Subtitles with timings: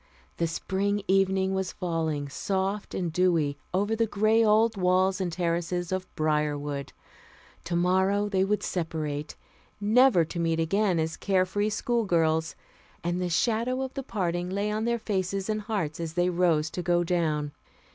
[0.37, 5.91] The spring evening was falling, soft and dewy, over the gray old walls and terraces
[5.91, 6.91] of Briarwood.
[7.63, 9.35] Tomorrow they would separate,
[9.79, 12.55] never to meet again as care free schoolgirls;
[13.03, 16.71] and the shadow of the parting lay on their faces and hearts as they rose
[16.71, 17.51] to go down.